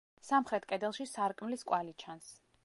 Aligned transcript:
სამხრეთ 0.27 0.65
კედელში 0.71 1.07
სარკმლის 1.11 1.65
კვალი 1.73 1.95
ჩანს. 2.05 2.33